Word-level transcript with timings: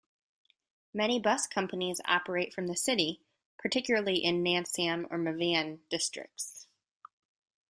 Many 0.95 1.19
bus 1.19 1.45
companies 1.45 2.01
operate 2.05 2.55
from 2.55 2.65
the 2.65 2.75
city; 2.75 3.21
particularly 3.59 4.15
in 4.17 4.41
the 4.41 4.53
Nsam 4.55 5.05
and 5.11 5.11
Mvan 5.27 5.77
districts. 5.89 6.65